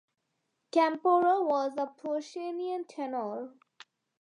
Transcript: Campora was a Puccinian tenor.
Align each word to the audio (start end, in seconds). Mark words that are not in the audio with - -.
Campora 0.71 1.43
was 1.47 1.73
a 1.77 1.85
Puccinian 1.85 2.87
tenor. 2.87 3.53